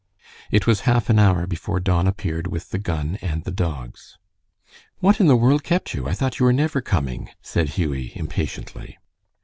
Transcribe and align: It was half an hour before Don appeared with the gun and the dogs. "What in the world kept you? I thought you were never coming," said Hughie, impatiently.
It 0.49 0.65
was 0.65 0.79
half 0.89 1.11
an 1.11 1.19
hour 1.19 1.45
before 1.45 1.79
Don 1.79 2.07
appeared 2.07 2.47
with 2.47 2.71
the 2.71 2.79
gun 2.79 3.19
and 3.21 3.43
the 3.43 3.51
dogs. 3.51 4.17
"What 4.97 5.19
in 5.19 5.27
the 5.27 5.35
world 5.35 5.63
kept 5.63 5.93
you? 5.93 6.07
I 6.09 6.13
thought 6.13 6.39
you 6.39 6.45
were 6.47 6.53
never 6.53 6.81
coming," 6.81 7.29
said 7.43 7.77
Hughie, 7.77 8.11
impatiently. 8.15 8.97